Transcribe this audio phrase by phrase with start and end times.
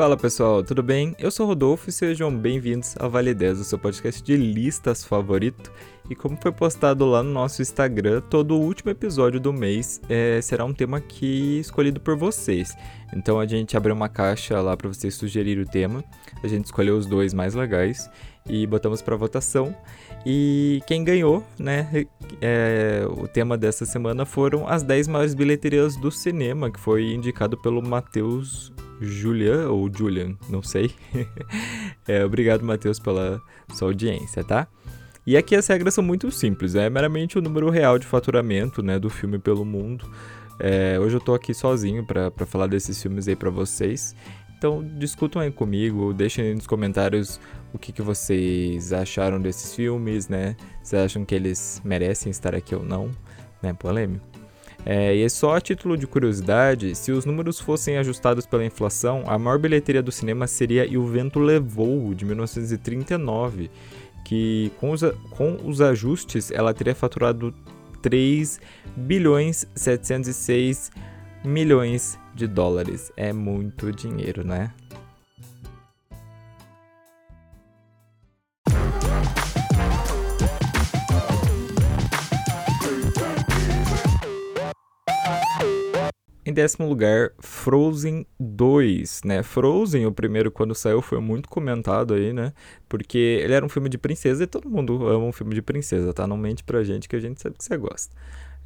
[0.00, 1.14] Fala pessoal, tudo bem?
[1.18, 5.70] Eu sou Rodolfo e sejam bem-vindos ao Vale 10, o seu podcast de listas favorito.
[6.08, 10.40] E como foi postado lá no nosso Instagram, todo o último episódio do mês é,
[10.40, 12.74] será um tema que escolhido por vocês.
[13.14, 16.02] Então a gente abriu uma caixa lá para vocês sugerirem o tema.
[16.42, 18.08] A gente escolheu os dois mais legais
[18.48, 19.76] e botamos para votação.
[20.24, 22.06] E quem ganhou, né?
[22.40, 27.58] É, o tema dessa semana foram as 10 maiores bilheterias do cinema, que foi indicado
[27.58, 30.90] pelo Matheus Julian, ou Julian, não sei.
[32.06, 33.40] é, obrigado, Matheus, pela
[33.72, 34.68] sua audiência, tá?
[35.26, 38.98] E aqui as regras são muito simples, é meramente o número real de faturamento né,
[38.98, 40.10] do filme pelo mundo.
[40.58, 44.14] É, hoje eu tô aqui sozinho para falar desses filmes aí para vocês.
[44.58, 47.40] Então discutam aí comigo, deixem aí nos comentários
[47.72, 50.54] o que, que vocês acharam desses filmes, né?
[50.82, 53.10] Se acham que eles merecem estar aqui ou não,
[53.62, 53.72] né?
[53.72, 54.29] Polêmico.
[54.84, 59.38] É, e só a título de curiosidade, se os números fossem ajustados pela inflação, a
[59.38, 63.70] maior bilheteria do cinema seria E o Vento Levou, de 1939,
[64.24, 67.54] que com os, com os ajustes ela teria faturado
[68.00, 68.60] 3
[68.96, 70.90] bilhões 706
[71.44, 73.12] milhões de dólares.
[73.16, 74.72] É muito dinheiro, né?
[86.50, 89.40] Em décimo lugar, Frozen 2, né?
[89.40, 92.52] Frozen, o primeiro quando saiu, foi muito comentado aí, né?
[92.88, 96.12] Porque ele era um filme de princesa e todo mundo ama um filme de princesa,
[96.12, 96.26] tá?
[96.26, 98.16] Não mente pra gente que a gente sabe que você gosta.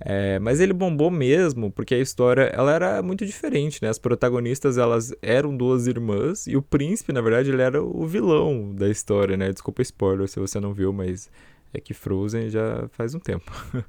[0.01, 3.91] É, mas ele bombou mesmo porque a história ela era muito diferente, né?
[3.91, 8.75] As protagonistas elas eram duas irmãs e o príncipe, na verdade, ele era o vilão
[8.75, 9.53] da história, né?
[9.53, 11.31] Desculpa spoiler se você não viu, mas
[11.75, 13.51] é que Frozen já faz um tempo.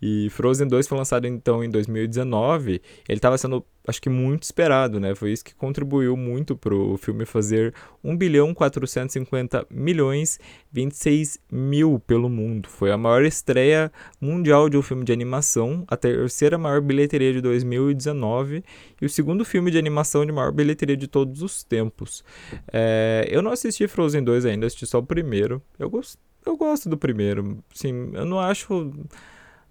[0.00, 2.80] e Frozen 2 foi lançado então em 2019.
[3.06, 5.14] Ele estava sendo, acho que muito esperado, né?
[5.14, 10.40] Foi isso que contribuiu muito pro filme fazer 1 bilhão 450 milhões
[10.72, 12.68] 26 mil pelo mundo.
[12.70, 17.42] Foi a maior estreia mundial de um filme de animação, a terceira maior bilheteria de
[17.42, 18.64] 2019
[19.00, 22.24] e o segundo filme de animação de maior bilheteria de todos os tempos.
[22.72, 25.62] É, eu não assisti Frozen 2 ainda, assisti só o primeiro.
[25.78, 27.58] Eu gostei eu gosto do primeiro.
[27.74, 28.92] Sim, eu não acho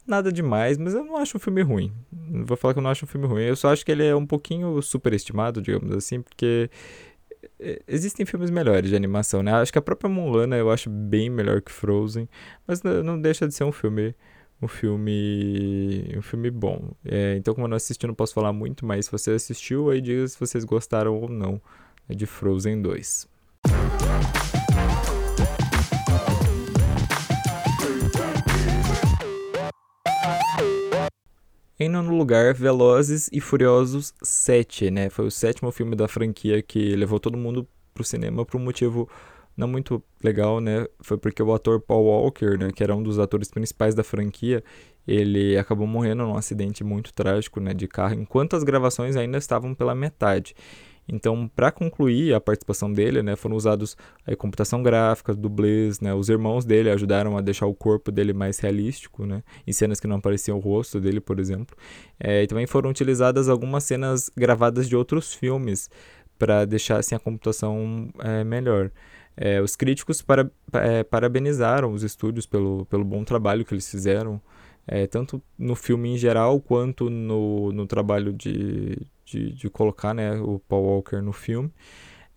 [0.06, 1.92] nada demais, mas eu não acho um filme ruim.
[2.12, 3.44] Não vou falar que eu não acho um filme ruim.
[3.44, 6.70] Eu só acho que ele é um pouquinho superestimado, digamos assim, porque
[7.60, 9.54] é, existem filmes melhores de animação, né?
[9.54, 12.30] Acho que a própria Mulan eu acho bem melhor que Frozen,
[12.68, 14.16] mas não deixa de ser um filme
[14.62, 16.92] um filme um filme bom.
[17.04, 20.02] É, então, como eu não assisti, não posso falar muito, mas se você assistiu, aí
[20.02, 21.62] diga se vocês gostaram ou não
[22.08, 23.28] né, de Frozen 2.
[31.78, 35.10] Em nono lugar, Velozes e Furiosos 7, né?
[35.10, 39.10] Foi o sétimo filme da franquia que levou todo mundo pro cinema por um motivo
[39.58, 40.86] não muito legal, né?
[41.02, 44.64] Foi porque o ator Paul Walker, né, que era um dos atores principais da franquia,
[45.06, 49.76] ele acabou morrendo num acidente muito trágico, né, de carro, enquanto as gravações ainda estavam
[49.76, 50.56] pela metade.
[51.08, 53.96] Então, para concluir a participação dele, né, foram usados
[54.26, 58.58] a computação gráfica, dublês, né, os irmãos dele ajudaram a deixar o corpo dele mais
[58.60, 61.76] realístico, né, em cenas que não apareciam o rosto dele, por exemplo.
[62.20, 65.90] É, e também foram utilizadas algumas cenas gravadas de outros filmes
[66.40, 68.92] para deixar assim, a computação é, melhor.
[69.38, 74.42] É, os críticos para, é, parabenizaram os estúdios pelo, pelo bom trabalho que eles fizeram,
[74.88, 80.40] é, tanto no filme em geral quanto no, no trabalho de, de, de colocar né,
[80.40, 81.72] o Paul Walker no filme.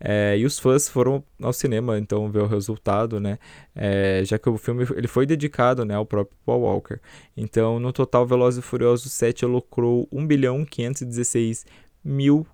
[0.00, 3.38] É, e os fãs foram ao cinema então ver o resultado, né?
[3.74, 7.00] É, já que o filme ele foi dedicado né, ao próprio Paul Walker.
[7.36, 11.66] Então, no total, Velozes e Furiosos 7 lucrou 1 bilhão 516
[12.04, 12.46] mil.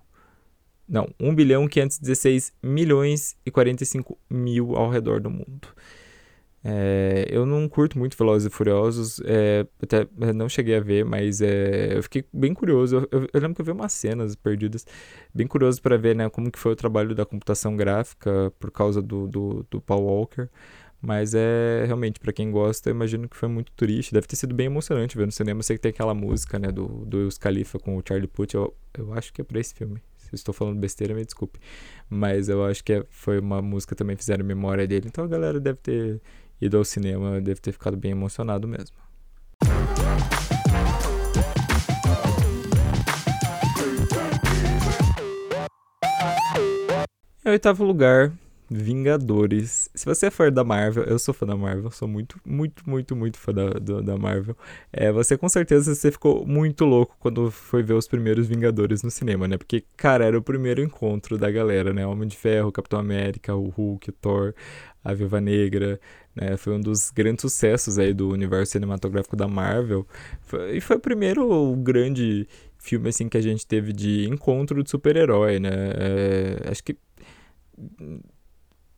[0.87, 5.67] Não, 1 bilhão 516 milhões e 45 mil ao redor do mundo.
[6.67, 11.39] É, eu não curto muito Velozes e Furiosos, é, até não cheguei a ver, mas
[11.39, 13.07] é, eu fiquei bem curioso.
[13.11, 14.83] Eu, eu, lembro que eu vi umas cenas perdidas,
[15.31, 18.99] bem curioso para ver né, como que foi o trabalho da computação gráfica por causa
[18.99, 20.49] do, do, do Paul Walker.
[20.99, 24.11] Mas é realmente, para quem gosta, eu imagino que foi muito triste.
[24.11, 25.59] Deve ter sido bem emocionante ver no cinema.
[25.59, 28.55] Eu sei que tem aquela música né, do, do Wiz Khalifa com o Charlie Puth.
[28.55, 30.01] Eu, eu acho que é pra esse filme.
[30.17, 31.59] Se estou falando besteira, me desculpe.
[32.09, 35.07] Mas eu acho que é, foi uma música também fizeram memória dele.
[35.07, 36.21] Então a galera deve ter
[36.61, 38.95] ido ao cinema, deve ter ficado bem emocionado mesmo.
[47.45, 48.33] Em oitavo lugar,
[48.69, 49.89] Vingadores.
[49.93, 53.15] Se você é fã da Marvel, eu sou fã da Marvel, sou muito, muito, muito,
[53.15, 53.69] muito fã da,
[54.01, 54.57] da Marvel.
[54.91, 59.11] É, você com certeza você ficou muito louco quando foi ver os primeiros Vingadores no
[59.11, 59.57] cinema, né?
[59.57, 62.05] Porque, cara, era o primeiro encontro da galera, né?
[62.07, 64.53] Homem de Ferro, Capitão América, o Hulk, o Thor,
[65.03, 65.99] a Viva Negra,
[66.35, 66.57] né?
[66.57, 70.07] Foi um dos grandes sucessos aí do universo cinematográfico da Marvel.
[70.41, 72.47] Foi, e foi o primeiro grande
[72.79, 75.69] filme assim que a gente teve de encontro de super-herói, né?
[75.71, 76.97] É, acho que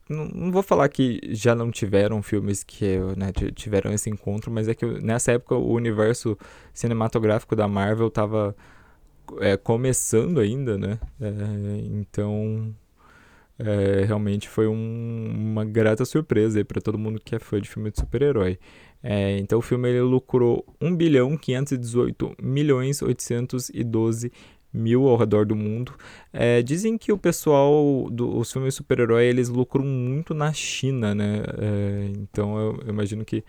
[0.10, 4.68] não, não, vou falar que já não tiveram filmes que né, tiveram esse encontro, mas
[4.68, 6.38] é que nessa época o universo
[6.74, 8.56] cinematográfico da Marvel estava
[9.40, 11.00] é, começando ainda, né?
[11.20, 11.30] É,
[11.92, 12.74] então
[13.60, 17.92] é, realmente foi um, uma grata surpresa para todo mundo que é fã de filme
[17.92, 18.60] de super-herói.
[19.02, 24.32] É, então o filme ele lucrou 1 bilhão 518 milhões 812
[24.74, 25.94] mil ao redor do mundo.
[26.32, 31.44] É, dizem que o pessoal dos filmes super-herói eles lucram muito na China, né?
[31.58, 33.44] É, então eu, eu, imagino que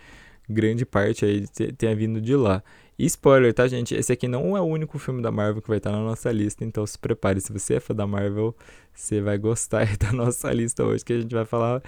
[0.49, 2.63] grande parte aí tenha vindo de lá.
[2.99, 3.95] E spoiler, tá, gente?
[3.95, 6.65] Esse aqui não é o único filme da Marvel que vai estar na nossa lista,
[6.65, 7.41] então se prepare.
[7.41, 8.57] Se você é fã da Marvel,
[8.93, 11.83] você vai gostar da nossa lista hoje, que a gente vai falar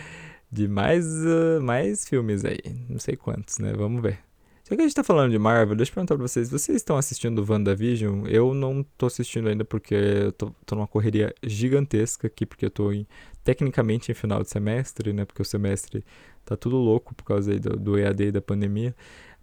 [0.53, 2.61] de mais, uh, mais filmes aí.
[2.89, 3.73] Não sei quantos, né?
[3.73, 4.30] Vamos ver.
[4.71, 6.49] Já que a gente tá falando de Marvel, deixa eu perguntar pra vocês.
[6.49, 8.25] Vocês estão assistindo WandaVision?
[8.29, 12.71] Eu não tô assistindo ainda porque eu tô, tô numa correria gigantesca aqui, porque eu
[12.71, 13.05] tô em,
[13.43, 15.25] tecnicamente em final de semestre, né?
[15.25, 16.05] Porque o semestre
[16.45, 18.95] tá tudo louco por causa do, do EAD e da pandemia.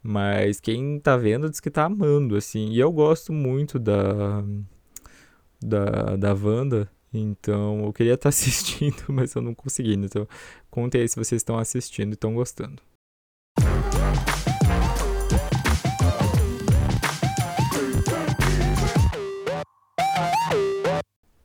[0.01, 2.69] Mas quem tá vendo diz que tá amando, assim.
[2.69, 4.41] E eu gosto muito da.
[5.61, 6.89] Da, da Wanda.
[7.13, 9.95] Então eu queria estar tá assistindo, mas eu não consegui.
[9.95, 10.25] Então
[10.71, 12.81] contem aí se vocês estão assistindo e estão gostando.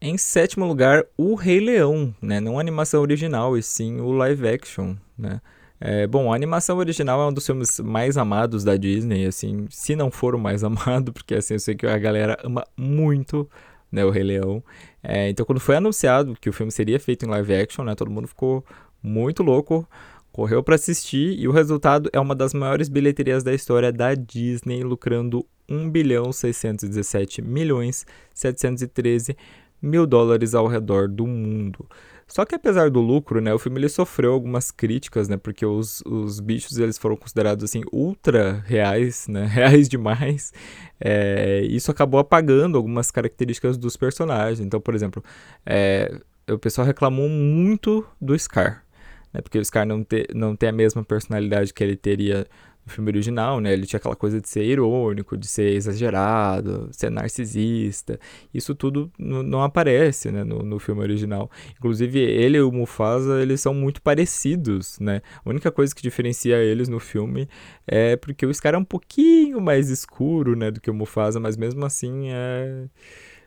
[0.04, 2.40] Em sétimo lugar, o Rei Leão, né?
[2.40, 5.40] Não a animação original, e sim o live action, né?
[5.78, 9.94] É, bom, a animação original é um dos filmes mais amados da Disney, assim, se
[9.94, 13.48] não for o mais amado, porque assim, eu sei que a galera ama muito,
[13.92, 14.60] né, o Rei Leão.
[15.04, 18.10] É, então, quando foi anunciado que o filme seria feito em live action, né, todo
[18.10, 18.64] mundo ficou
[19.00, 19.88] muito louco,
[20.32, 24.82] correu para assistir e o resultado é uma das maiores bilheterias da história da Disney,
[24.82, 28.04] lucrando 1 bilhão 617 milhões
[28.34, 29.36] 713
[29.82, 31.86] mil dólares ao redor do mundo.
[32.32, 36.02] Só que apesar do lucro, né, o filme ele sofreu algumas críticas, né, porque os,
[36.06, 40.50] os bichos eles foram considerados assim ultra reais, né, reais demais.
[40.98, 44.60] É, isso acabou apagando algumas características dos personagens.
[44.60, 45.22] Então, por exemplo,
[45.66, 46.10] é,
[46.48, 48.82] o pessoal reclamou muito do Scar,
[49.30, 52.46] né, porque o Scar não, te, não tem a mesma personalidade que ele teria
[52.84, 53.72] no filme original, né?
[53.72, 58.18] Ele tinha aquela coisa de ser irônico, de ser exagerado, ser narcisista.
[58.52, 61.50] Isso tudo não aparece, né, no, no filme original.
[61.78, 65.22] Inclusive, ele e o Mufasa, eles são muito parecidos, né?
[65.44, 67.48] A única coisa que diferencia eles no filme
[67.86, 71.56] é porque o Scar é um pouquinho mais escuro, né, do que o Mufasa, mas
[71.56, 72.86] mesmo assim é...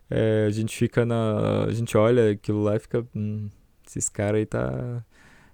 [0.09, 1.65] é a gente fica na...
[1.65, 3.05] A gente olha aquilo lá e fica...
[3.15, 3.49] Hum,
[3.85, 5.03] esses caras aí tá...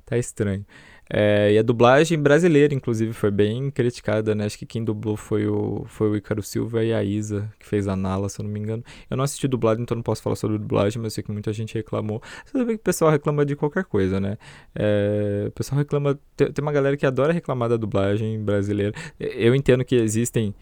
[0.05, 0.65] tá estranho.
[1.13, 4.45] É, e a dublagem brasileira, inclusive, foi bem criticada, né?
[4.45, 7.85] Acho que quem dublou foi o, foi o Icaro Silva e a Isa, que fez
[7.85, 8.81] a Nala, se eu não me engano.
[9.09, 11.73] Eu não assisti dublagem, então não posso falar sobre dublagem, mas sei que muita gente
[11.73, 12.21] reclamou.
[12.45, 14.37] Você sabe que o pessoal reclama de qualquer coisa, né?
[14.73, 16.17] É, o pessoal reclama...
[16.37, 18.93] Tem, tem uma galera que adora reclamar da dublagem brasileira.
[19.19, 20.55] Eu entendo que existem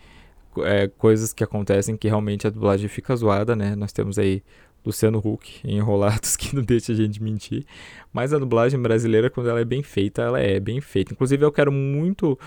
[0.64, 3.76] é, coisas que acontecem que realmente a dublagem fica zoada, né?
[3.76, 4.42] Nós temos aí
[4.90, 7.66] Luciano Huck Enrolados, que não deixa a gente mentir.
[8.12, 11.14] Mas a dublagem brasileira, quando ela é bem feita, ela é bem feita.
[11.14, 12.38] Inclusive, eu quero muito.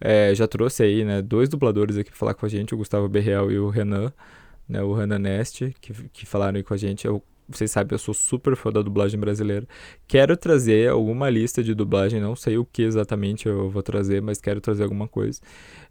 [0.00, 3.08] É, já trouxe aí, né, dois dubladores aqui pra falar com a gente, o Gustavo
[3.08, 4.12] Berreal e o Renan,
[4.68, 7.06] né, o Renan Neste, que, que falaram aí com a gente.
[7.06, 9.66] Eu, vocês sabem, eu sou super fã da dublagem brasileira.
[10.06, 14.40] Quero trazer alguma lista de dublagem, não sei o que exatamente eu vou trazer, mas
[14.40, 15.40] quero trazer alguma coisa.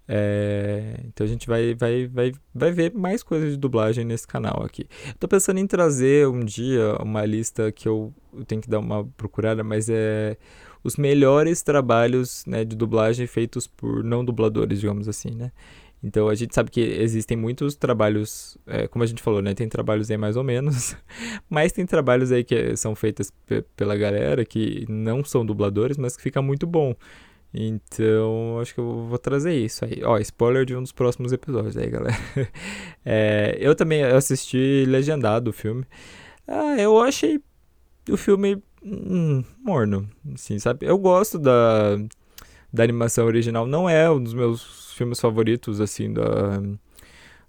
[0.08, 4.64] É, então a gente vai, vai, vai, vai ver mais coisas de dublagem nesse canal
[4.64, 4.88] aqui.
[5.20, 9.06] Tô pensando em trazer um dia uma lista que eu, eu tenho que dar uma
[9.18, 10.38] procurada, mas é
[10.84, 15.52] os melhores trabalhos né, de dublagem feitos por não dubladores, digamos assim, né?
[16.04, 19.54] Então a gente sabe que existem muitos trabalhos, é, como a gente falou, né?
[19.54, 20.96] Tem trabalhos aí mais ou menos,
[21.50, 23.32] mas tem trabalhos aí que são feitos
[23.76, 26.96] pela galera que não são dubladores, mas que fica muito bom.
[27.54, 30.02] Então, acho que eu vou trazer isso aí.
[30.04, 32.18] Ó, spoiler de um dos próximos episódios aí, galera.
[33.04, 35.84] É, eu também assisti legendado o filme.
[36.48, 37.42] Ah, eu achei
[38.08, 40.86] o filme hum, morno, assim, sabe?
[40.86, 41.98] Eu gosto da,
[42.72, 43.66] da animação original.
[43.66, 46.62] Não é um dos meus filmes favoritos, assim, da,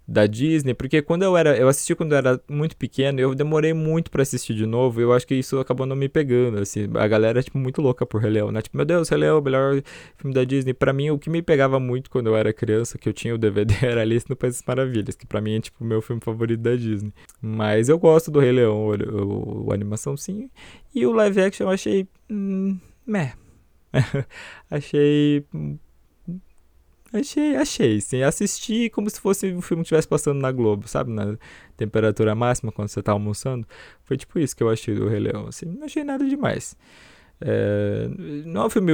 [0.07, 3.73] da Disney, porque quando eu era, eu assisti quando eu era muito pequeno, eu demorei
[3.73, 7.07] muito para assistir de novo, eu acho que isso acabou não me pegando, assim, a
[7.07, 9.41] galera é, tipo, muito louca por Rei Leão, né, tipo, meu Deus, Rei Leão, o
[9.41, 9.81] melhor
[10.17, 13.07] filme da Disney, para mim, o que me pegava muito quando eu era criança, que
[13.07, 15.83] eu tinha o DVD, era Alice no País das Maravilhas, que para mim é, tipo,
[15.83, 20.17] o meu filme favorito da Disney, mas eu gosto do Rei Leão, o, o animação
[20.17, 20.49] sim,
[20.93, 23.33] e o live action eu achei, hum, meh,
[24.69, 25.45] achei
[27.13, 28.23] Achei, achei, sim.
[28.23, 31.11] Assisti como se fosse um filme que estivesse passando na Globo, sabe?
[31.11, 31.37] Na
[31.77, 33.67] temperatura máxima, quando você tá almoçando.
[34.03, 35.67] Foi tipo isso que eu achei do Rei Leão, assim.
[35.67, 36.75] Não achei nada demais.
[37.39, 38.09] É,
[38.45, 38.93] não é um filme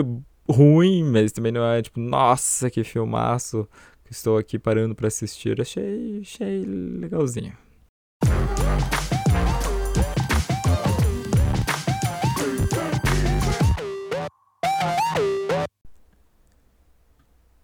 [0.49, 3.67] ruim, mas também não é tipo, nossa, que filmaço.
[4.11, 5.61] Estou aqui parando para assistir.
[5.61, 7.53] Achei, achei legalzinho.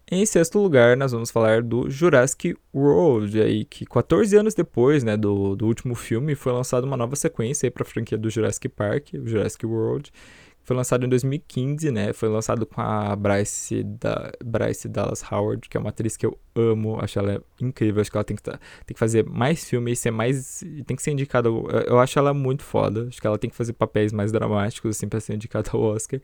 [0.08, 5.16] Em sexto lugar, nós vamos falar do Jurassic World, aí, que 14 anos depois né,
[5.16, 9.08] do, do último filme foi lançada uma nova sequência para a franquia do Jurassic Park,
[9.24, 10.12] Jurassic World,
[10.66, 12.12] foi lançado em 2015, né?
[12.12, 16.36] Foi lançado com a Bryce, da, Bryce Dallas Howard, que é uma atriz que eu
[16.56, 20.00] amo, acho ela incrível, acho que ela tem que, tá, tem que fazer mais filmes,
[20.00, 20.64] ser mais.
[20.84, 21.48] tem que ser indicada.
[21.48, 24.96] Eu, eu acho ela muito foda, acho que ela tem que fazer papéis mais dramáticos,
[24.96, 26.20] assim, pra ser indicada ao Oscar.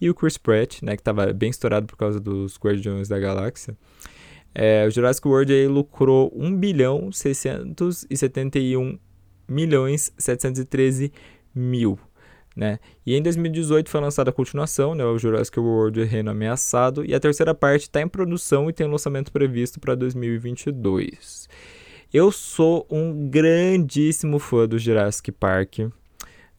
[0.00, 0.96] E o Chris Pratt, né?
[0.96, 3.76] Que tava bem estourado por causa dos Guardiões da Galáxia.
[4.52, 8.98] É, o Jurassic World aí lucrou 1 bilhão 671
[9.48, 11.12] milhões 713
[11.54, 11.96] mil
[12.54, 12.78] né?
[13.04, 17.20] E em 2018 foi lançada a continuação, né, o Jurassic World Reino Ameaçado, e a
[17.20, 21.48] terceira parte está em produção e tem um lançamento previsto para 2022.
[22.12, 25.80] Eu sou um grandíssimo fã do Jurassic Park.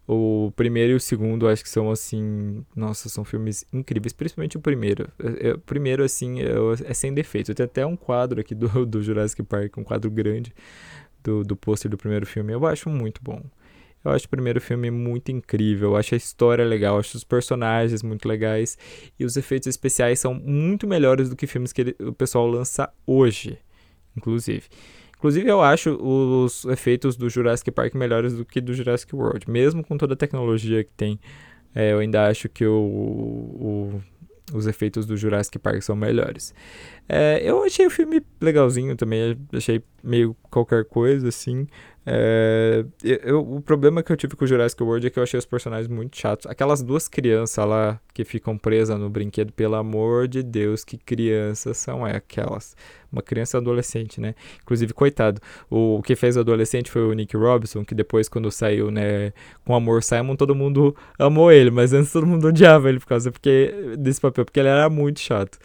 [0.08, 4.60] O primeiro e o segundo acho que são assim, nossa, são filmes incríveis, principalmente o
[4.60, 5.10] primeiro.
[5.56, 6.52] O primeiro assim é,
[6.84, 7.52] é sem defeito.
[7.52, 10.54] Eu tenho até um quadro aqui do, do Jurassic Park, um quadro grande
[11.24, 12.54] do, do pôster do primeiro filme.
[12.54, 13.42] Eu acho muito bom.
[14.06, 18.04] Eu acho o primeiro filme muito incrível, eu acho a história legal, acho os personagens
[18.04, 18.78] muito legais
[19.20, 22.90] e os efeitos especiais são muito melhores do que filmes que ele, o pessoal lança
[23.06, 23.58] hoje,
[24.16, 24.64] inclusive.
[25.18, 29.50] Inclusive, eu acho os efeitos do Jurassic Park melhores do que do Jurassic World.
[29.50, 31.20] Mesmo com toda a tecnologia que tem,
[31.74, 34.02] é, eu ainda acho que o, o,
[34.54, 36.54] os efeitos do Jurassic Park são melhores.
[37.08, 41.68] É, eu achei o filme legalzinho também, achei meio qualquer coisa, assim.
[42.08, 45.38] É, eu, o problema que eu tive com o Jurassic World é que eu achei
[45.38, 46.46] os personagens muito chatos.
[46.46, 51.78] Aquelas duas crianças lá que ficam presas no brinquedo, pelo amor de Deus, que crianças
[51.78, 52.76] são aquelas?
[53.12, 54.36] Uma criança adolescente, né?
[54.62, 58.92] Inclusive, coitado, o, o que fez adolescente foi o Nick Robinson, que depois, quando saiu,
[58.92, 59.32] né,
[59.64, 63.32] com Amor Simon, todo mundo amou ele, mas antes todo mundo odiava ele por causa
[63.32, 65.58] porque, desse papel, porque ele era muito chato.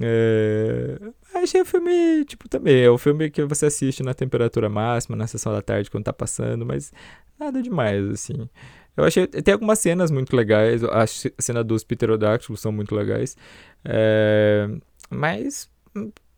[0.00, 0.98] É...
[1.34, 2.82] Achei o filme, tipo, também.
[2.82, 6.12] É o filme que você assiste na temperatura máxima, na sessão da tarde, quando tá
[6.12, 6.92] passando, mas
[7.38, 8.48] nada demais, assim.
[8.96, 9.26] Eu achei.
[9.26, 10.84] Tem algumas cenas muito legais.
[10.84, 13.36] A cena dos pterodáctilos são muito legais.
[13.84, 14.68] É...
[15.10, 15.70] Mas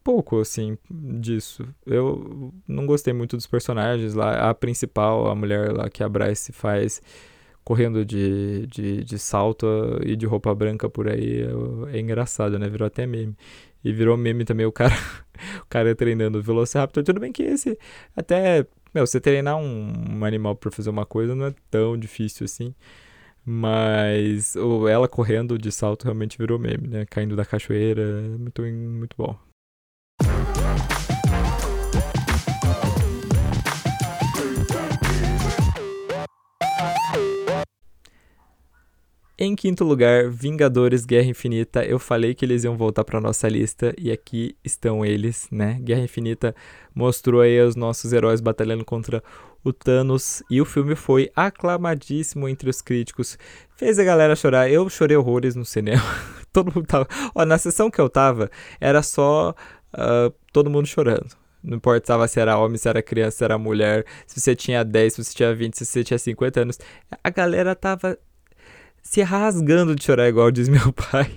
[0.03, 1.67] pouco, assim, disso.
[1.87, 4.51] Eu não gostei muito dos personagens lá.
[4.51, 7.03] A principal, a mulher lá que a Bryce faz
[7.65, 9.67] correndo de, de, de salto
[10.05, 12.69] e de roupa branca por aí é, é, engraçado, né?
[12.69, 13.37] Virou até meme.
[13.83, 14.95] E virou meme também o cara,
[15.63, 17.03] o cara treinando o Velociraptor.
[17.05, 17.79] Tudo bem que esse
[18.17, 22.45] até, meu, você treinar um, um animal para fazer uma coisa não é tão difícil
[22.45, 22.75] assim.
[23.47, 24.57] Mas
[24.91, 27.07] ela correndo de salto realmente virou meme, né?
[27.07, 29.39] Caindo da cachoeira, muito, muito bom.
[39.37, 41.85] Em quinto lugar, Vingadores Guerra Infinita.
[41.85, 45.77] Eu falei que eles iam voltar para nossa lista e aqui estão eles, né?
[45.83, 46.55] Guerra Infinita
[46.95, 49.21] mostrou aí os nossos heróis batalhando contra
[49.65, 53.37] o Thanos e o filme foi aclamadíssimo entre os críticos.
[53.75, 54.71] Fez a galera chorar.
[54.71, 56.05] Eu chorei horrores no cinema.
[56.53, 57.09] todo mundo tava.
[57.35, 58.49] Ó, na sessão que eu tava,
[58.81, 59.53] era só
[59.95, 61.37] uh, todo mundo chorando.
[61.61, 65.15] Não importava se era homem, se era criança, se era mulher, se você tinha 10,
[65.15, 66.79] se você tinha 20, se você tinha 50 anos.
[67.25, 68.17] A galera tava
[69.05, 71.31] se rasgando de chorar, igual diz meu pai.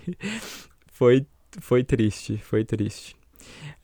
[0.92, 1.28] foi,
[1.60, 3.16] foi triste, foi triste.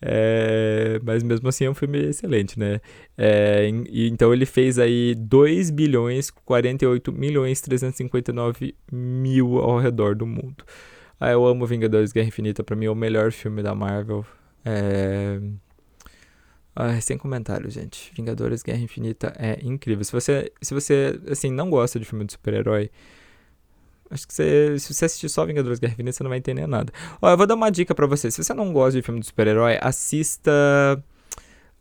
[0.02, 2.82] É, mas mesmo assim é um filme excelente, né?
[3.18, 10.26] É, e, então ele fez aí 2 bilhões 48 milhões 359 mil ao redor do
[10.26, 10.66] mundo.
[11.20, 14.26] Ah, eu amo Vingadores Guerra Infinita, pra mim é o melhor filme da Marvel.
[14.66, 15.40] É...
[16.76, 18.12] Ah, sem comentários, gente.
[18.16, 20.04] Vingadores Guerra Infinita é incrível.
[20.04, 22.90] Se você, se você assim, não gosta de filme de super-herói,
[24.14, 26.94] Acho que você, se você assistir só Vingadores Guerra Infinita, você não vai entender nada.
[27.22, 28.30] Ó, eu vou dar uma dica para você.
[28.30, 30.52] Se você não gosta de filme de super-herói, assista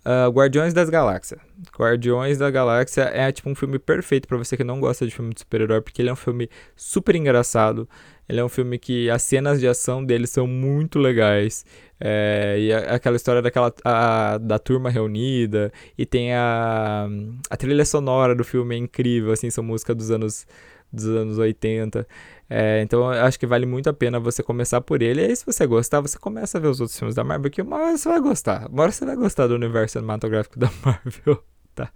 [0.05, 1.41] Uh, Guardiões das Galáxias.
[1.79, 5.33] Guardiões da Galáxia é tipo um filme perfeito para você que não gosta de filme
[5.33, 7.89] de super-herói, porque ele é um filme super engraçado.
[8.29, 11.65] Ele é um filme que as cenas de ação dele são muito legais.
[12.01, 15.73] É, e a, aquela história daquela a, da turma reunida.
[15.97, 17.07] E tem a,
[17.49, 20.47] a trilha sonora do filme é incrível, assim, são músicas dos anos
[20.93, 22.07] dos anos 80.
[22.51, 25.23] É, então acho que vale muito a pena você começar por ele.
[25.23, 27.63] E aí, se você gostar, você começa a ver os outros filmes da Marvel, que
[27.63, 28.69] uma hora você vai gostar.
[28.71, 31.43] Uma hora você vai gostar do universo cinematográfico da Marvel.
[31.75, 31.91] Tá,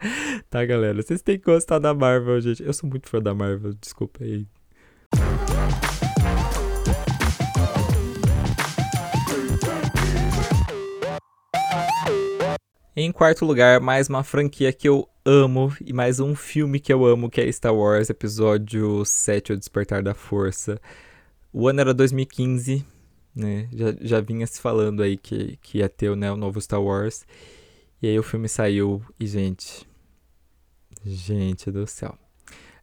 [0.48, 1.02] tá, galera?
[1.02, 2.62] Vocês têm que gostar da Marvel, gente.
[2.62, 4.46] Eu sou muito fã da Marvel, desculpa aí.
[12.96, 17.04] Em quarto lugar, mais uma franquia que eu amo e mais um filme que eu
[17.04, 20.80] amo, que é Star Wars Episódio 7, O Despertar da Força.
[21.52, 22.86] O ano era 2015,
[23.34, 23.68] né?
[23.72, 27.26] Já, já vinha se falando aí que, que ia ter né, o novo Star Wars.
[28.00, 29.84] E aí o filme saiu e, gente.
[31.04, 32.16] Gente do céu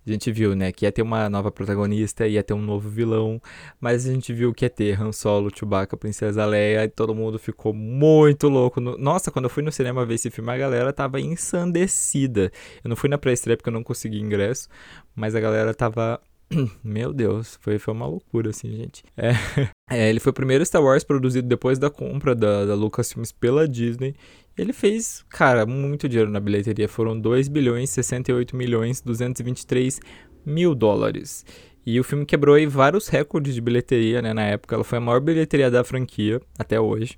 [0.05, 3.41] a gente viu, né, que ia ter uma nova protagonista, ia ter um novo vilão,
[3.79, 7.39] mas a gente viu que ia ter Han Solo, Chewbacca, Princesa Leia, e todo mundo
[7.39, 8.79] ficou muito louco.
[8.81, 8.97] No...
[8.97, 12.51] Nossa, quando eu fui no cinema ver esse filme, a galera tava ensandecida.
[12.83, 14.67] Eu não fui na pré-estreia porque eu não consegui ingresso,
[15.15, 16.19] mas a galera tava
[16.83, 19.03] meu Deus, foi, foi uma loucura, assim, gente.
[19.17, 19.31] É,
[19.89, 23.67] é, ele foi o primeiro Star Wars produzido depois da compra da, da Lucasfilms pela
[23.67, 24.15] Disney.
[24.57, 26.87] Ele fez, cara, muito dinheiro na bilheteria.
[26.87, 29.99] Foram 2 bilhões 68 milhões 223
[30.45, 31.45] mil dólares.
[31.85, 34.75] E o filme quebrou aí vários recordes de bilheteria, né, na época.
[34.75, 37.17] Ela foi a maior bilheteria da franquia até hoje.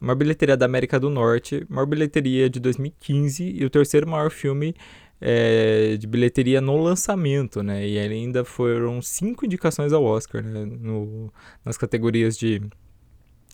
[0.00, 4.08] A maior bilheteria da América do Norte, a maior bilheteria de 2015 e o terceiro
[4.08, 4.74] maior filme
[5.20, 7.86] é, de bilheteria no lançamento, né?
[7.86, 10.66] E ainda foram cinco indicações ao Oscar, né?
[10.66, 11.32] No,
[11.64, 12.60] nas categorias de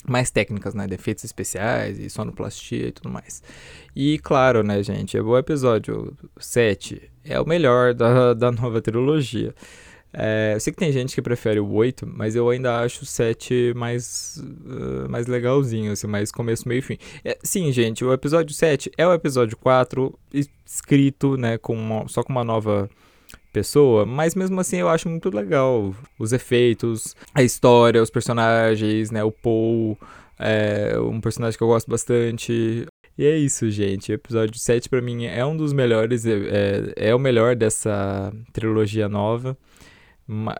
[0.07, 0.87] mais técnicas, né?
[0.87, 3.43] De efeitos especiais e sonoplastia e tudo mais.
[3.95, 5.19] E claro, né, gente?
[5.19, 9.55] O episódio 7 é o melhor da, da nova trilogia.
[10.13, 13.07] É, eu sei que tem gente que prefere o 8, mas eu ainda acho o
[13.07, 16.99] 7 mais, uh, mais legalzinho, assim, mais começo, meio e fim.
[17.25, 20.19] É, sim, gente, o episódio 7 é o episódio 4,
[20.67, 22.91] escrito, né, com uma, só com uma nova
[23.53, 29.23] pessoa, mas mesmo assim eu acho muito legal os efeitos, a história, os personagens, né,
[29.25, 29.99] o Paul,
[30.39, 32.87] é um personagem que eu gosto bastante.
[33.19, 34.11] E é isso, gente.
[34.11, 36.33] O episódio 7 para mim é um dos melhores, é,
[36.97, 39.57] é, é o melhor dessa trilogia nova.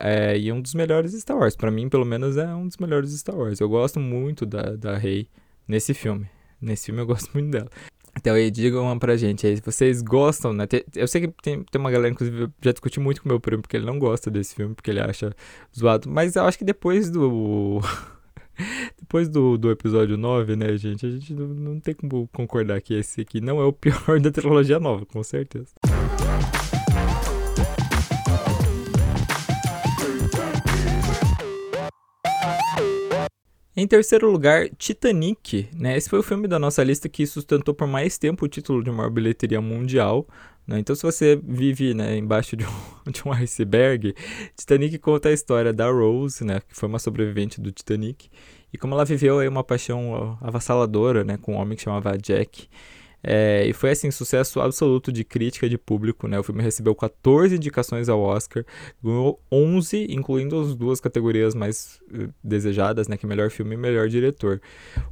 [0.01, 1.57] É, e um dos melhores Star Wars.
[1.57, 3.61] Para mim, pelo menos, é um dos melhores Star Wars.
[3.61, 5.29] Eu gosto muito da, da Rey
[5.67, 6.29] nesse filme.
[6.61, 7.71] Nesse filme eu gosto muito dela.
[8.17, 10.67] Então aí digam pra gente aí, se vocês gostam, né?
[10.95, 13.77] Eu sei que tem, tem uma galera, inclusive, já discuti muito com meu primo, porque
[13.77, 15.35] ele não gosta desse filme, porque ele acha
[15.77, 16.09] zoado.
[16.09, 17.81] Mas eu acho que depois do.
[18.99, 21.07] depois do, do episódio 9, né, gente?
[21.07, 24.31] A gente não, não tem como concordar que esse aqui não é o pior da
[24.31, 25.69] trilogia nova, com certeza.
[33.81, 35.97] Em terceiro lugar, Titanic, né?
[35.97, 38.91] Esse foi o filme da nossa lista que sustentou por mais tempo o título de
[38.91, 40.29] maior bilheteria mundial.
[40.67, 40.81] Né?
[40.81, 42.69] Então, se você vive né, embaixo de um,
[43.11, 44.15] de um iceberg,
[44.55, 46.61] Titanic conta a história da Rose, né?
[46.61, 48.29] Que foi uma sobrevivente do Titanic.
[48.71, 51.39] E como ela viveu aí uma paixão avassaladora, né?
[51.39, 52.69] Com um homem que chamava Jack.
[53.23, 56.39] É, e foi assim, sucesso absoluto de crítica e de público, né?
[56.39, 58.65] O filme recebeu 14 indicações ao Oscar,
[59.03, 63.17] ganhou 11, incluindo as duas categorias mais uh, desejadas, né?
[63.17, 64.61] Que é melhor filme e melhor diretor.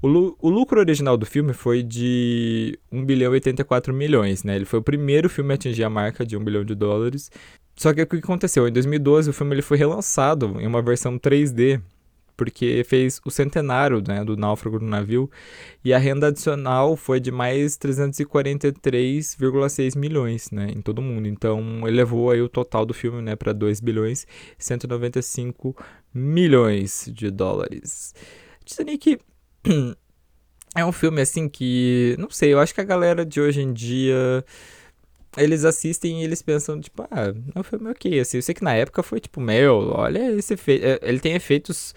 [0.02, 4.56] O, o, lucro original do filme foi de 1 bilhão e 84 milhões, né?
[4.56, 7.30] Ele foi o primeiro filme a atingir a marca de 1 bilhão de dólares.
[7.76, 8.66] Só que o que aconteceu?
[8.66, 11.80] Em 2012 o filme ele foi relançado em uma versão 3D
[12.38, 15.28] porque fez o centenário né, do náufrago do navio
[15.84, 21.26] e a renda adicional foi de mais 343,6 milhões né, em todo o mundo.
[21.26, 24.24] Então elevou aí o total do filme né, para 2 bilhões
[24.56, 25.74] 195
[26.14, 28.14] milhões de dólares.
[28.64, 29.18] Titanic
[30.76, 33.72] é um filme assim que, não sei, eu acho que a galera de hoje em
[33.72, 34.44] dia
[35.36, 38.62] eles assistem e eles pensam, tipo, ah, é um filme ok, assim, eu sei que
[38.62, 41.94] na época foi tipo, meu, olha esse efeito, é, ele tem efeitos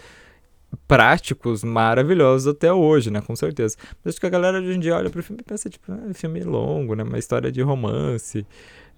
[0.87, 3.21] práticos maravilhosos até hoje, né?
[3.21, 3.75] Com certeza.
[4.03, 6.13] Mas acho que a galera hoje em dia olha pro filme e pensa, tipo, ah,
[6.13, 7.03] filme longo, né?
[7.03, 8.45] Uma história de romance.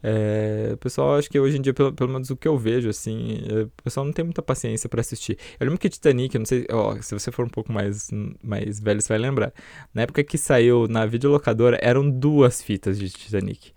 [0.05, 2.89] É, o pessoal, acho que hoje em dia, pelo, pelo menos o que eu vejo,
[2.89, 5.37] assim, é, o pessoal não tem muita paciência para assistir.
[5.57, 8.09] Eu lembro que Titanic, não sei, ó, se você for um pouco mais,
[8.43, 9.53] mais velho, você vai lembrar.
[9.93, 13.71] Na época que saiu na videolocadora, eram duas fitas de Titanic.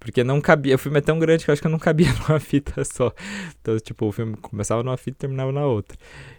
[0.00, 2.40] Porque não cabia, o filme é tão grande que eu acho que não cabia numa
[2.40, 3.12] fita só.
[3.60, 5.96] Então, tipo, o filme começava numa fita e terminava na outra.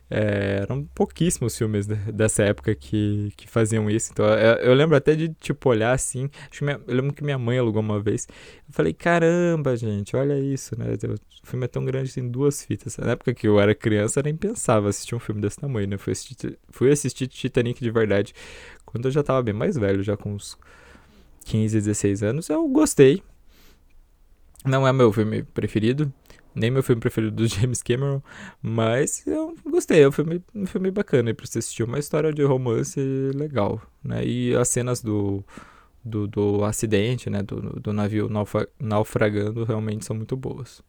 [0.10, 4.12] É, eram pouquíssimos filmes dessa época que, que faziam isso.
[4.12, 6.30] Então, eu, eu lembro até de, tipo, olhar assim.
[6.62, 8.28] Minha, eu lembro que minha mãe alugou uma vez.
[8.68, 10.86] Eu falei, caramba, gente, olha isso, né?
[11.44, 12.98] O filme é tão grande, tem duas fitas.
[12.98, 15.98] Na época que eu era criança, eu nem pensava assistir um filme desse tamanho, né?
[15.98, 18.34] Fui assistir, fui assistir Titanic de verdade
[18.86, 20.58] quando eu já tava bem mais velho, já com uns
[21.46, 22.50] 15, 16 anos.
[22.50, 23.22] Eu gostei.
[24.66, 26.12] Não é meu filme preferido
[26.60, 28.22] nem meu filme preferido do James Cameron,
[28.62, 32.44] mas eu gostei, é um filme, um filme bacana para você assistir, uma história de
[32.44, 33.00] romance
[33.34, 34.26] legal, né?
[34.26, 35.44] E as cenas do,
[36.04, 38.30] do, do acidente, né, do, do navio
[38.78, 40.84] naufragando realmente são muito boas.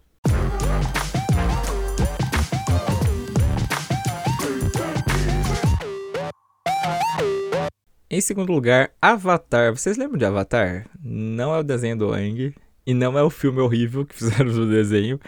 [8.12, 9.70] Em segundo lugar, Avatar.
[9.72, 10.90] Vocês lembram de Avatar?
[11.00, 12.52] Não é o desenho do Ang,
[12.90, 15.20] e não é o filme horrível que fizeram do desenho,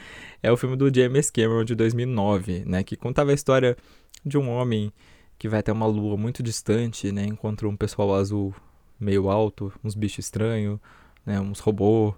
[0.42, 2.82] é o filme do James Cameron de 2009, né?
[2.82, 3.76] Que contava a história
[4.24, 4.92] de um homem
[5.38, 7.24] que vai até uma lua muito distante, né?
[7.24, 8.54] Encontra um pessoal azul
[8.98, 10.78] meio alto, uns bichos estranhos,
[11.24, 11.40] né?
[11.40, 12.14] Uns robôs.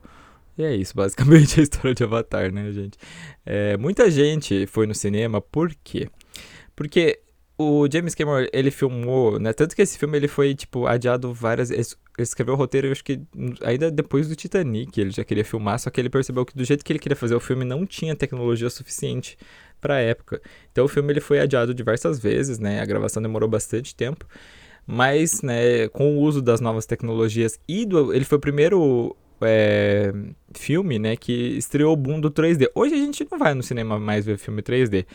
[0.57, 2.97] E é isso, basicamente a história de Avatar, né, gente?
[3.45, 6.09] É, muita gente foi no cinema, por quê?
[6.77, 7.21] Porque
[7.57, 9.53] o James Cameron, ele filmou, né?
[9.53, 11.71] Tanto que esse filme ele foi, tipo, adiado várias...
[11.71, 11.85] Ele
[12.19, 13.21] escreveu o roteiro, eu acho que
[13.63, 16.85] ainda depois do Titanic, ele já queria filmar, só que ele percebeu que do jeito
[16.85, 19.37] que ele queria fazer o filme não tinha tecnologia suficiente
[19.81, 20.41] para a época.
[20.73, 22.81] Então o filme ele foi adiado diversas vezes, né?
[22.81, 24.27] A gravação demorou bastante tempo.
[24.87, 30.13] Mas, né, com o uso das novas tecnologias e do, ele foi o primeiro é,
[30.55, 32.69] filme, né, que estreou o boom do 3D.
[32.75, 35.07] Hoje a gente não vai no cinema mais ver filme 3D.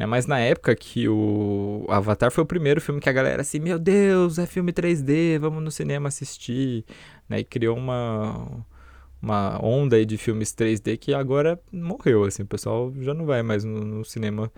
[0.00, 0.06] Né?
[0.06, 3.78] Mas na época que o Avatar foi o primeiro filme que a galera assim, meu
[3.78, 6.86] Deus, é filme 3D, vamos no cinema assistir,
[7.28, 7.40] né?
[7.40, 8.64] E criou uma
[9.22, 13.42] uma onda aí de filmes 3D que agora morreu, assim, o pessoal já não vai
[13.42, 14.50] mais no, no cinema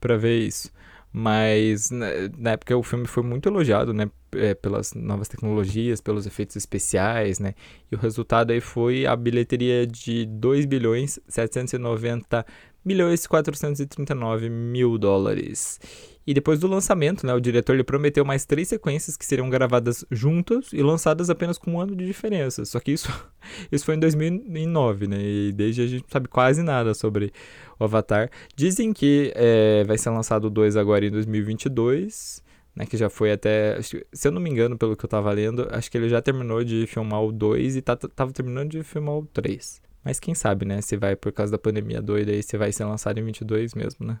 [0.00, 0.72] para ver isso.
[1.12, 4.10] Mas né, na época o filme foi muito elogiado, né?
[4.32, 7.54] É, pelas novas tecnologias, pelos efeitos especiais, né?
[7.90, 12.44] E o resultado aí foi a bilheteria de 2 bilhões 790
[12.84, 15.78] milhões 439 mil dólares.
[16.26, 20.04] E depois do lançamento, né, o diretor lhe prometeu mais três sequências que seriam gravadas
[20.10, 22.64] juntas e lançadas apenas com um ano de diferença.
[22.64, 23.08] Só que isso,
[23.72, 25.18] isso foi em 2009, né?
[25.20, 27.32] E desde a gente sabe quase nada sobre
[27.78, 28.30] o Avatar.
[28.54, 32.48] Dizem que é, vai ser lançado o 2 agora em 2022.
[32.76, 35.66] Né, que já foi até, se eu não me engano, pelo que eu tava lendo,
[35.72, 39.16] acho que ele já terminou de filmar o 2 e tá, tava terminando de filmar
[39.16, 39.82] o 3.
[40.04, 40.80] Mas quem sabe, né?
[40.80, 44.06] Se vai por causa da pandemia doida aí, se vai ser lançado em 22 mesmo,
[44.06, 44.18] né?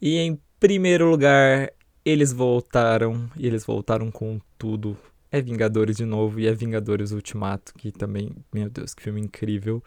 [0.00, 1.70] E em primeiro lugar,
[2.04, 4.96] eles voltaram, e eles voltaram com tudo.
[5.30, 9.82] É Vingadores de novo e é Vingadores Ultimato, que também, meu Deus, que filme incrível.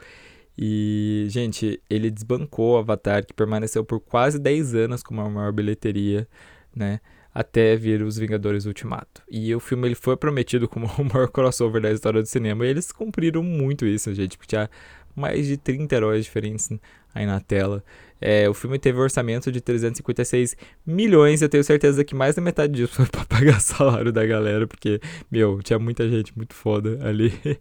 [0.58, 5.54] E, gente, ele desbancou o Avatar, que permaneceu por quase 10 anos com a maior
[5.54, 6.28] bilheteria,
[6.76, 7.00] né?
[7.34, 9.22] Até vir os Vingadores Ultimato.
[9.30, 12.70] E o filme ele foi prometido como o maior crossover da história do cinema e
[12.70, 14.70] eles cumpriram muito isso, gente, porque tinha
[15.16, 16.70] mais de 30 heróis diferentes
[17.14, 17.84] aí na tela.
[18.22, 21.42] É, o filme teve um orçamento de 356 milhões.
[21.42, 25.00] Eu tenho certeza que mais da metade disso foi pra pagar salário da galera, porque,
[25.32, 27.34] meu, tinha muita gente muito foda ali.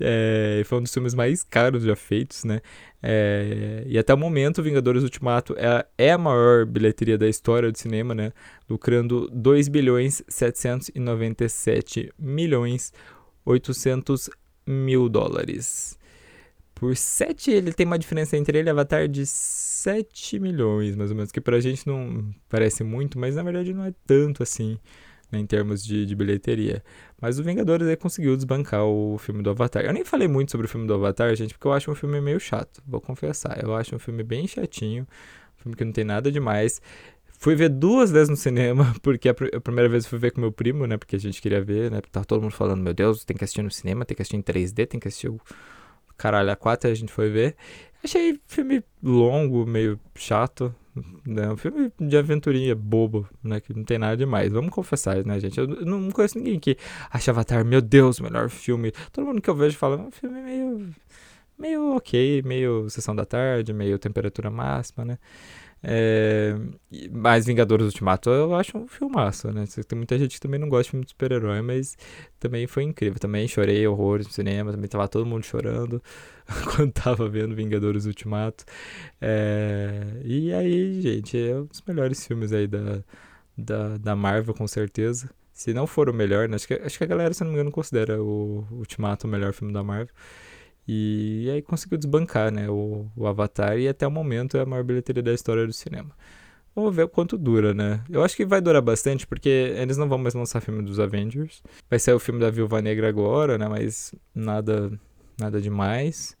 [0.00, 2.60] É, foi um dos filmes mais caros já feitos, né?
[3.02, 7.78] É, e até o momento, Vingadores Ultimato é, é, a maior bilheteria da história do
[7.78, 8.32] cinema, né?
[8.68, 12.92] Lucrando 2 bilhões 797 milhões
[13.44, 14.30] 800
[14.66, 15.98] mil dólares.
[16.74, 21.16] Por 7, ele tem uma diferença entre ele e Avatar de 7 milhões, mais ou
[21.16, 24.78] menos, que pra gente não parece muito, mas na verdade não é tanto assim
[25.30, 26.82] né, em termos de, de, bilheteria.
[27.20, 29.84] Mas o Vingadores aí conseguiu desbancar o filme do Avatar.
[29.84, 32.20] Eu nem falei muito sobre o filme do Avatar, gente, porque eu acho um filme
[32.20, 33.62] meio chato, vou confessar.
[33.62, 35.06] Eu acho um filme bem chatinho,
[35.58, 36.80] um filme que não tem nada demais.
[37.38, 40.30] Fui ver duas vezes no cinema, porque a, pr a primeira vez eu fui ver
[40.32, 40.98] com meu primo, né?
[40.98, 42.00] Porque a gente queria ver, né?
[42.12, 44.42] Tava todo mundo falando, meu Deus, tem que assistir no cinema, tem que assistir em
[44.42, 45.40] 3D, tem que assistir o
[46.18, 47.56] caralho a 4, a gente foi ver.
[48.04, 50.74] Achei filme longo, meio chato,
[51.26, 51.50] né?
[51.50, 53.60] Um filme de aventurinha bobo, né?
[53.60, 54.52] Que não tem nada demais.
[54.52, 55.58] Vamos confessar, né, gente?
[55.58, 56.76] Eu não conheço ninguém que
[57.10, 58.92] acha Avatar, meu Deus, o melhor filme.
[59.12, 60.90] Todo mundo que eu vejo fala, é um filme meio.
[61.58, 65.18] meio ok, meio sessão da tarde, meio temperatura máxima, né?
[65.82, 66.54] É,
[67.10, 69.64] mas Vingadores Ultimato eu acho um filmaço, né?
[69.88, 71.96] Tem muita gente que também não gosta de filme de super-herói, mas
[72.38, 73.18] também foi incrível.
[73.18, 76.02] Também chorei horrores no cinema, também tava todo mundo chorando
[76.76, 78.64] quando tava vendo Vingadores Ultimato.
[79.20, 83.02] É, e aí, gente, é um dos melhores filmes aí da,
[83.56, 85.30] da, da Marvel, com certeza.
[85.52, 86.56] Se não for o melhor, né?
[86.56, 89.52] acho, que, acho que a galera, se não me engano, considera o Ultimato o melhor
[89.52, 90.14] filme da Marvel.
[90.86, 94.82] E, aí conseguiu desbancar, né, o, o Avatar e até o momento é a maior
[94.82, 96.10] bilheteria da história do cinema.
[96.74, 98.02] Vamos ver quanto dura, né?
[98.08, 101.62] Eu acho que vai durar bastante, porque eles não vão mais lançar filme dos Avengers.
[101.88, 103.68] Vai ser o filme da Viúva Negra agora, né?
[103.68, 104.92] Mas nada,
[105.38, 106.36] nada demais.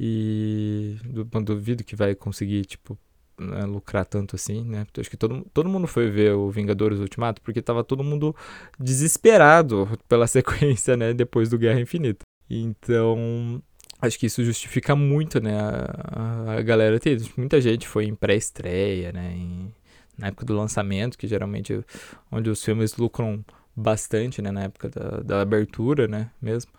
[0.00, 0.96] E
[1.44, 2.98] duvido que vai conseguir, tipo,
[3.38, 4.86] né, lucrar tanto assim, né?
[4.98, 8.34] Acho que todo, todo mundo foi ver o Vingadores Ultimato porque tava todo mundo
[8.78, 11.12] desesperado pela sequência, né?
[11.12, 12.21] Depois do Guerra Infinita.
[12.48, 13.62] Então,
[14.00, 15.58] acho que isso justifica muito, né?
[15.58, 17.20] A, a galera ter.
[17.36, 19.32] Muita gente foi em pré-estreia, né?
[19.34, 19.72] Em,
[20.18, 21.84] na época do lançamento, que geralmente é
[22.30, 24.50] onde os filmes lucram bastante, né?
[24.50, 26.30] Na época da, da abertura, né?
[26.40, 26.72] Mesmo.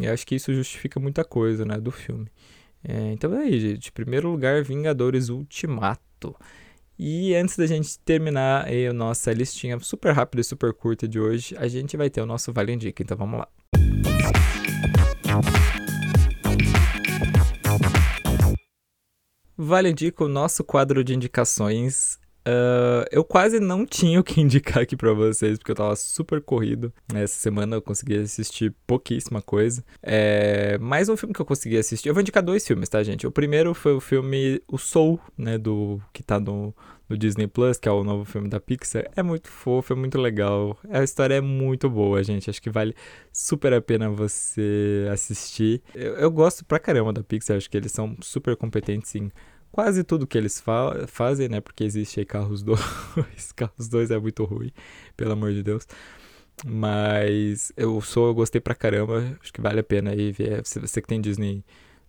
[0.00, 1.78] E acho que isso justifica muita coisa, né?
[1.78, 2.28] Do filme.
[2.82, 3.92] É, então é aí, gente.
[3.92, 6.34] Primeiro lugar, Vingadores Ultimato.
[6.98, 11.56] E antes da gente terminar a nossa listinha super rápida e super curta de hoje,
[11.56, 13.02] a gente vai ter o nosso Vale Indica.
[13.02, 13.48] Então vamos lá.
[19.62, 24.82] Vale Indica o nosso quadro de indicações Uh, eu quase não tinha o que indicar
[24.82, 26.92] aqui pra vocês, porque eu tava super corrido.
[27.14, 29.84] Essa semana eu consegui assistir pouquíssima coisa.
[30.02, 32.08] É, mais um filme que eu consegui assistir.
[32.08, 33.26] Eu vou indicar dois filmes, tá, gente?
[33.26, 35.58] O primeiro foi o filme O Soul, né?
[35.58, 36.74] Do, que tá no,
[37.10, 39.10] no Disney Plus, que é o novo filme da Pixar.
[39.16, 40.78] É muito fofo, é muito legal.
[40.88, 42.48] A história é muito boa, gente.
[42.48, 42.94] Acho que vale
[43.32, 45.82] super a pena você assistir.
[45.92, 49.30] Eu, eu gosto pra caramba da Pixar, acho que eles são super competentes em
[49.72, 51.60] quase tudo que eles fa fazem, né?
[51.60, 52.80] Porque existe aí Carros 2.
[53.56, 54.70] Carros 2 é muito ruim,
[55.16, 55.86] pelo amor de Deus.
[56.64, 59.36] Mas eu sou, eu gostei pra caramba.
[59.42, 60.64] Acho que vale a pena aí ver.
[60.64, 61.64] Se você que tem Disney,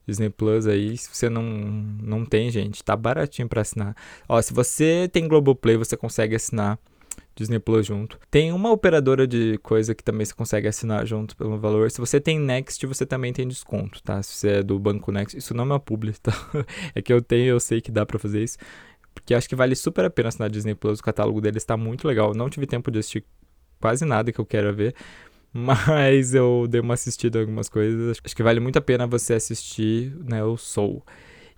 [0.07, 3.95] Disney Plus aí, se você não, não tem, gente, tá baratinho pra assinar.
[4.27, 6.79] Ó, se você tem Globoplay, você consegue assinar
[7.35, 8.19] Disney Plus junto.
[8.29, 11.89] Tem uma operadora de coisa que também você consegue assinar junto pelo valor.
[11.89, 14.21] Se você tem Next, você também tem desconto, tá?
[14.21, 16.33] Se você é do Banco Next, isso não é uma publi, tá?
[16.93, 18.57] é que eu tenho, eu sei que dá para fazer isso.
[19.13, 20.99] Porque acho que vale super a pena assinar Disney Plus.
[20.99, 22.33] O catálogo deles está muito legal.
[22.33, 23.25] Não tive tempo de assistir
[23.79, 24.95] quase nada que eu quero ver.
[25.53, 28.19] Mas eu dei uma assistida em algumas coisas.
[28.23, 31.03] Acho que vale muito a pena você assistir, né, o Soul.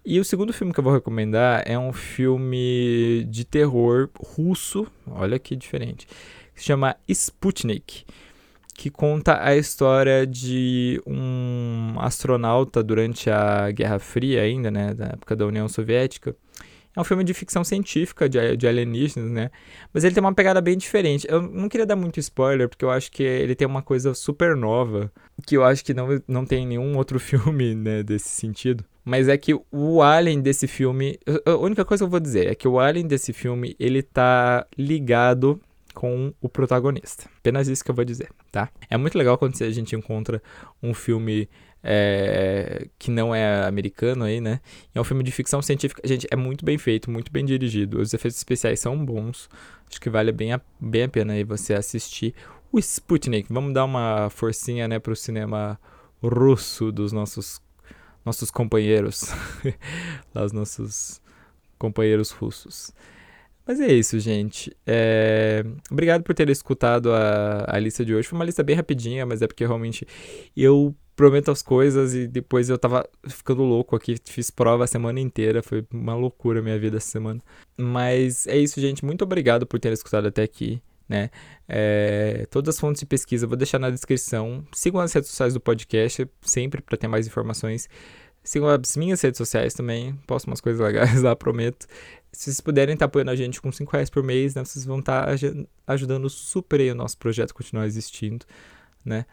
[0.06, 5.40] E o segundo filme que eu vou recomendar é um filme de terror russo, olha
[5.40, 6.06] que diferente,
[6.54, 8.04] que se chama Sputnik,
[8.76, 15.38] que conta a história de um astronauta durante a Guerra Fria ainda, né, da época
[15.38, 16.36] da União Soviética.
[16.96, 19.50] É um filme de ficção científica, de, de alienígenas, né?
[19.92, 21.28] Mas ele tem uma pegada bem diferente.
[21.30, 24.56] Eu não queria dar muito spoiler, porque eu acho que ele tem uma coisa super
[24.56, 25.12] nova,
[25.46, 28.86] que eu acho que não, não tem nenhum outro filme, né, desse sentido.
[29.04, 31.20] Mas é que o alien desse filme.
[31.46, 34.66] A única coisa que eu vou dizer é que o alien desse filme ele tá
[34.78, 35.60] ligado
[35.94, 37.30] com o protagonista.
[37.38, 38.70] Apenas isso que eu vou dizer, tá?
[38.90, 40.42] É muito legal quando a gente encontra
[40.82, 41.50] um filme
[41.84, 44.62] é, que não é americano aí, né?
[44.96, 46.02] É um filme de ficção científica.
[46.06, 48.00] Gente, é muito bem feito, muito bem dirigido.
[48.00, 49.50] Os efeitos especiais são bons.
[49.89, 52.34] Acho que vale bem a, bem a pena aí você assistir
[52.72, 53.52] o Sputnik.
[53.52, 55.80] Vamos dar uma forcinha, né, pro cinema
[56.22, 57.62] russo dos nossos
[58.26, 59.34] nossos companheiros,
[60.34, 61.22] os nossos
[61.78, 62.93] companheiros russos.
[63.65, 64.76] Mas é isso, gente.
[64.86, 65.63] É...
[65.91, 68.28] Obrigado por ter escutado a, a lista de hoje.
[68.28, 70.06] Foi uma lista bem rapidinha, mas é porque realmente
[70.56, 74.15] eu prometo as coisas e depois eu tava ficando louco aqui.
[74.26, 75.63] Fiz prova a semana inteira.
[75.63, 77.41] Foi uma loucura a minha vida essa semana.
[77.78, 79.06] Mas é isso, gente.
[79.06, 81.30] Muito obrigado por ter escutado até aqui né?
[81.67, 84.65] É, todas as fontes de pesquisa vou deixar na descrição.
[84.73, 87.89] Sigam as redes sociais do podcast, sempre para ter mais informações.
[88.43, 91.88] Sigam as minhas redes sociais também, posto umas coisas legais lá, prometo.
[92.32, 94.86] Se vocês puderem estar tá apoiando a gente com 5 reais por mês, né, vocês
[94.86, 95.34] vão estar tá
[95.88, 98.45] ajudando super aí o nosso projeto continuar existindo,
[99.06, 99.26] né?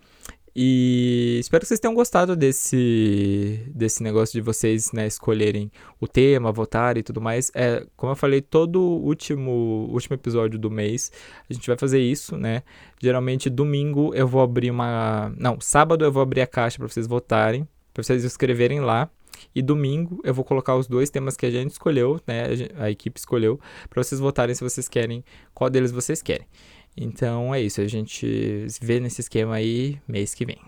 [0.55, 6.51] E espero que vocês tenham gostado desse, desse negócio de vocês né, escolherem o tema,
[6.51, 7.53] votar e tudo mais.
[7.55, 11.13] É, como eu falei, todo último, último episódio do mês
[11.49, 12.63] a gente vai fazer isso, né?
[13.01, 15.33] Geralmente domingo eu vou abrir uma.
[15.39, 19.09] Não, sábado eu vou abrir a caixa para vocês votarem, para vocês escreverem lá.
[19.55, 22.45] E domingo eu vou colocar os dois temas que a gente escolheu, né?
[22.77, 23.59] A equipe escolheu,
[23.89, 26.47] para vocês votarem se vocês querem, qual deles vocês querem.
[26.97, 30.59] Então é isso, a gente se vê nesse esquema aí mês que vem.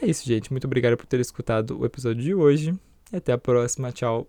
[0.00, 0.50] É isso, gente.
[0.50, 2.74] Muito obrigado por ter escutado o episódio de hoje.
[3.12, 3.92] E até a próxima.
[3.92, 4.28] Tchau.